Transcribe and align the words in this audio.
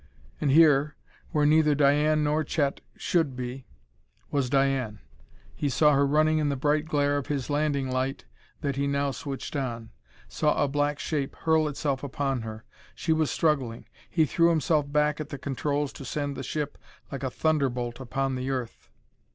And 0.41 0.49
here, 0.49 0.95
where 1.29 1.45
neither 1.45 1.75
Diane 1.75 2.23
nor 2.23 2.43
Chet 2.43 2.81
should 2.97 3.35
be, 3.35 3.67
was 4.31 4.49
Diane. 4.49 4.97
He 5.53 5.69
saw 5.69 5.93
her 5.93 6.07
running 6.07 6.39
in 6.39 6.49
the 6.49 6.55
bright 6.55 6.85
glare 6.85 7.17
of 7.17 7.27
his 7.27 7.51
landing 7.51 7.87
light 7.91 8.25
that 8.61 8.77
he 8.77 8.87
now 8.87 9.11
switched 9.11 9.55
on; 9.55 9.91
saw 10.27 10.55
a 10.63 10.67
black 10.67 10.97
shape 10.97 11.35
hurl 11.35 11.67
itself 11.67 12.03
upon 12.03 12.41
her; 12.41 12.65
she 12.95 13.13
was 13.13 13.29
struggling. 13.29 13.85
He 14.09 14.25
threw 14.25 14.49
himself 14.49 14.91
back 14.91 15.19
at 15.21 15.29
the 15.29 15.37
controls 15.37 15.93
to 15.93 16.03
send 16.03 16.35
the 16.35 16.41
ship 16.41 16.79
like 17.11 17.21
a 17.21 17.29
thunderbolt 17.29 17.99
upon 17.99 18.33
the 18.33 18.49
earth. 18.49 18.89